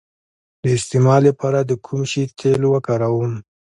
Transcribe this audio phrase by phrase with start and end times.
[0.61, 3.33] د استما لپاره د کوم شي تېل وکاروم؟